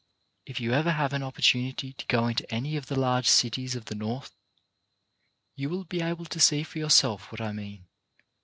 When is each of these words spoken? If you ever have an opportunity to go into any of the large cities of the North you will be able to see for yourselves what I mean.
If 0.47 0.59
you 0.59 0.73
ever 0.73 0.93
have 0.93 1.13
an 1.13 1.21
opportunity 1.21 1.93
to 1.93 2.05
go 2.07 2.25
into 2.27 2.51
any 2.51 2.75
of 2.75 2.87
the 2.87 2.99
large 2.99 3.27
cities 3.27 3.75
of 3.75 3.85
the 3.85 3.93
North 3.93 4.31
you 5.55 5.69
will 5.69 5.83
be 5.85 6.01
able 6.01 6.25
to 6.25 6.39
see 6.39 6.63
for 6.63 6.79
yourselves 6.79 7.25
what 7.25 7.39
I 7.39 7.51
mean. 7.51 7.85